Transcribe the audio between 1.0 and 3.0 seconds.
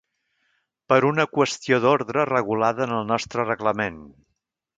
una qüestió d’ordre regulada en